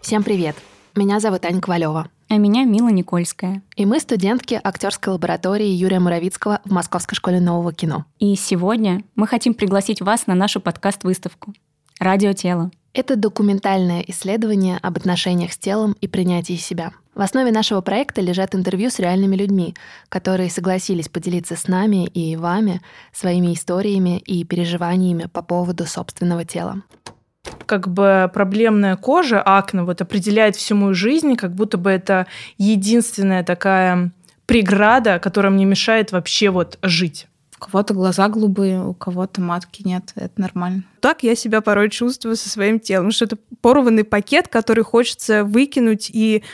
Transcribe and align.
Всем 0.00 0.22
привет! 0.22 0.56
Меня 0.94 1.20
зовут 1.20 1.44
Аня 1.44 1.60
Ковалева. 1.60 2.08
А 2.28 2.36
меня 2.36 2.64
Мила 2.64 2.88
Никольская. 2.88 3.62
И 3.76 3.86
мы 3.86 3.98
студентки 4.00 4.60
актерской 4.62 5.12
лаборатории 5.12 5.66
Юрия 5.66 5.98
Муравицкого 5.98 6.60
в 6.64 6.70
Московской 6.70 7.16
школе 7.16 7.40
нового 7.40 7.72
кино. 7.72 8.04
И 8.18 8.34
сегодня 8.36 9.02
мы 9.14 9.26
хотим 9.26 9.54
пригласить 9.54 10.00
вас 10.00 10.26
на 10.26 10.34
нашу 10.34 10.60
подкаст-выставку 10.60 11.54
«Радио 11.98 12.32
тело». 12.32 12.70
Это 12.94 13.16
документальное 13.16 14.02
исследование 14.06 14.78
об 14.80 14.96
отношениях 14.96 15.52
с 15.52 15.58
телом 15.58 15.96
и 16.00 16.08
принятии 16.08 16.56
себя. 16.56 16.92
В 17.14 17.20
основе 17.20 17.50
нашего 17.50 17.80
проекта 17.80 18.20
лежат 18.20 18.54
интервью 18.54 18.90
с 18.90 18.98
реальными 18.98 19.34
людьми, 19.34 19.74
которые 20.08 20.50
согласились 20.50 21.08
поделиться 21.08 21.56
с 21.56 21.66
нами 21.66 22.06
и 22.06 22.36
вами 22.36 22.80
своими 23.12 23.54
историями 23.54 24.18
и 24.18 24.44
переживаниями 24.44 25.28
по 25.32 25.42
поводу 25.42 25.84
собственного 25.84 26.44
тела 26.44 26.82
как 27.66 27.88
бы 27.88 28.30
проблемная 28.32 28.96
кожа, 28.96 29.42
акне, 29.42 29.82
вот 29.82 30.00
определяет 30.00 30.56
всю 30.56 30.74
мою 30.74 30.94
жизнь, 30.94 31.36
как 31.36 31.54
будто 31.54 31.76
бы 31.76 31.90
это 31.90 32.26
единственная 32.56 33.44
такая 33.44 34.12
преграда, 34.46 35.18
которая 35.18 35.52
мне 35.52 35.64
мешает 35.64 36.10
вообще 36.10 36.50
вот 36.50 36.78
жить. 36.82 37.28
У 37.60 37.64
кого-то 37.64 37.92
глаза 37.92 38.28
голубые, 38.28 38.82
у 38.82 38.94
кого-то 38.94 39.40
матки 39.40 39.82
нет, 39.82 40.12
это 40.14 40.40
нормально. 40.40 40.84
Так 41.00 41.24
я 41.24 41.34
себя 41.34 41.60
порой 41.60 41.90
чувствую 41.90 42.36
со 42.36 42.48
своим 42.48 42.78
телом, 42.78 43.10
что 43.10 43.24
это 43.24 43.36
порванный 43.60 44.04
пакет, 44.04 44.46
который 44.48 44.84
хочется 44.84 45.44
выкинуть 45.44 46.08
и 46.12 46.44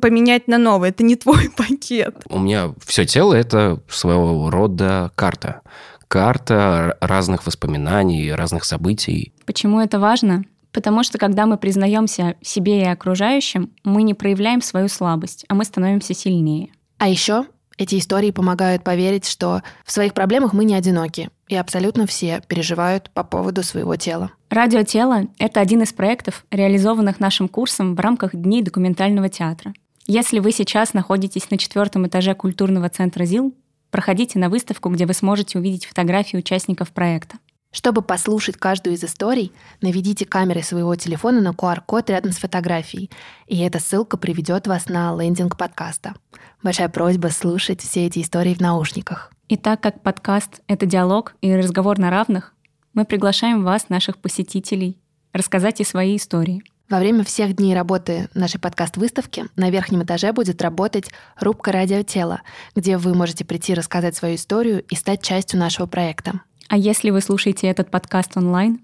поменять 0.00 0.48
на 0.48 0.58
новый. 0.58 0.90
Это 0.90 1.04
не 1.04 1.16
твой 1.16 1.50
пакет. 1.56 2.16
У 2.28 2.38
меня 2.38 2.74
все 2.84 3.04
тело 3.04 3.34
это 3.34 3.80
своего 3.88 4.50
рода 4.50 5.12
карта. 5.14 5.60
Карта 6.08 6.96
разных 7.00 7.46
воспоминаний, 7.46 8.32
разных 8.32 8.64
событий. 8.64 9.32
Почему 9.46 9.80
это 9.80 9.98
важно? 9.98 10.44
Потому 10.72 11.04
что 11.04 11.18
когда 11.18 11.46
мы 11.46 11.56
признаемся 11.56 12.34
себе 12.42 12.82
и 12.82 12.86
окружающим, 12.86 13.70
мы 13.84 14.02
не 14.02 14.12
проявляем 14.12 14.60
свою 14.60 14.88
слабость, 14.88 15.44
а 15.48 15.54
мы 15.54 15.64
становимся 15.64 16.14
сильнее. 16.14 16.70
А 16.98 17.08
еще 17.08 17.46
эти 17.78 17.98
истории 17.98 18.30
помогают 18.30 18.84
поверить, 18.84 19.26
что 19.26 19.62
в 19.84 19.92
своих 19.92 20.14
проблемах 20.14 20.52
мы 20.52 20.64
не 20.64 20.74
одиноки, 20.74 21.30
и 21.48 21.56
абсолютно 21.56 22.06
все 22.06 22.42
переживают 22.46 23.10
по 23.10 23.24
поводу 23.24 23.62
своего 23.62 23.96
тела. 23.96 24.30
Радио 24.50 24.82
«Тело»— 24.82 25.26
это 25.38 25.60
один 25.60 25.82
из 25.82 25.92
проектов, 25.92 26.44
реализованных 26.50 27.20
нашим 27.20 27.48
курсом 27.48 27.94
в 27.94 28.00
рамках 28.00 28.34
Дней 28.34 28.62
документального 28.62 29.28
театра. 29.28 29.74
Если 30.06 30.38
вы 30.38 30.52
сейчас 30.52 30.92
находитесь 30.92 31.50
на 31.50 31.58
четвертом 31.58 32.06
этаже 32.06 32.34
культурного 32.34 32.88
центра 32.90 33.24
ЗИЛ, 33.24 33.54
проходите 33.94 34.40
на 34.40 34.48
выставку, 34.48 34.88
где 34.88 35.06
вы 35.06 35.14
сможете 35.14 35.56
увидеть 35.56 35.86
фотографии 35.86 36.36
участников 36.36 36.90
проекта. 36.90 37.36
Чтобы 37.70 38.02
послушать 38.02 38.56
каждую 38.56 38.96
из 38.96 39.04
историй, 39.04 39.52
наведите 39.82 40.24
камерой 40.24 40.64
своего 40.64 40.96
телефона 40.96 41.40
на 41.40 41.50
QR-код 41.50 42.10
рядом 42.10 42.32
с 42.32 42.38
фотографией, 42.38 43.08
и 43.46 43.60
эта 43.60 43.78
ссылка 43.78 44.16
приведет 44.16 44.66
вас 44.66 44.88
на 44.88 45.16
лендинг 45.16 45.56
подкаста. 45.56 46.16
Большая 46.60 46.88
просьба 46.88 47.28
слушать 47.28 47.82
все 47.82 48.06
эти 48.06 48.20
истории 48.20 48.54
в 48.54 48.60
наушниках. 48.60 49.30
И 49.46 49.56
так 49.56 49.80
как 49.80 50.02
подкаст— 50.02 50.62
это 50.66 50.86
диалог 50.86 51.36
и 51.40 51.54
разговор 51.54 51.96
на 52.00 52.10
равных, 52.10 52.52
мы 52.94 53.04
приглашаем 53.04 53.62
вас, 53.62 53.90
наших 53.90 54.18
посетителей, 54.18 54.98
рассказать 55.32 55.80
и 55.80 55.84
свои 55.84 56.16
истории. 56.16 56.64
Во 56.94 57.00
время 57.00 57.24
всех 57.24 57.56
дней 57.56 57.74
работы 57.74 58.28
нашей 58.34 58.60
подкаст-выставки 58.60 59.46
на 59.56 59.68
верхнем 59.68 60.04
этаже 60.04 60.32
будет 60.32 60.62
работать 60.62 61.10
рубка 61.40 61.72
«Радиотела», 61.72 62.42
где 62.76 62.98
вы 62.98 63.14
можете 63.14 63.44
прийти 63.44 63.74
рассказать 63.74 64.14
свою 64.14 64.36
историю 64.36 64.80
и 64.84 64.94
стать 64.94 65.20
частью 65.20 65.58
нашего 65.58 65.86
проекта. 65.86 66.42
А 66.68 66.76
если 66.76 67.10
вы 67.10 67.20
слушаете 67.20 67.66
этот 67.66 67.90
подкаст 67.90 68.36
онлайн, 68.36 68.78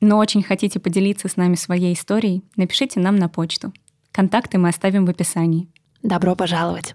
но 0.00 0.16
очень 0.16 0.42
хотите 0.42 0.80
поделиться 0.80 1.28
с 1.28 1.36
нами 1.36 1.54
своей 1.54 1.92
историей, 1.92 2.42
напишите 2.56 2.98
нам 2.98 3.16
на 3.16 3.28
почту. 3.28 3.74
Контакты 4.10 4.56
мы 4.56 4.70
оставим 4.70 5.04
в 5.04 5.10
описании. 5.10 5.68
Добро 6.02 6.34
пожаловать! 6.34 6.94